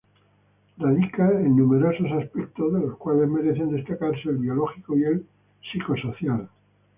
[0.79, 5.27] Radica en numerosos aspectos, de los cuales merecen destacarse el biológico y el
[5.71, 6.49] psicosocial.